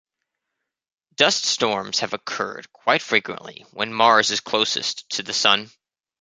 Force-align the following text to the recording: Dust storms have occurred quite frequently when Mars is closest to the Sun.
Dust 1.13 1.45
storms 1.45 1.99
have 1.99 2.13
occurred 2.13 2.73
quite 2.73 3.03
frequently 3.03 3.67
when 3.71 3.93
Mars 3.93 4.31
is 4.31 4.39
closest 4.39 5.07
to 5.11 5.21
the 5.21 5.31
Sun. 5.31 5.69